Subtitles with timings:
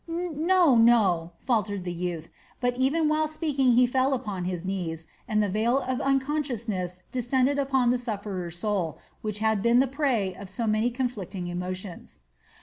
[0.07, 2.27] "No, no," faltered the youth,
[2.59, 7.59] but even while speaking he fell upon his knees and the veil of unconsciousness descended
[7.59, 12.17] upon the sufferer's soul, which had been the prey of so many conflicting emotions.